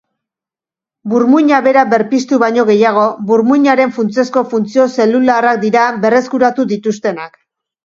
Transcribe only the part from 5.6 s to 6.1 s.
dira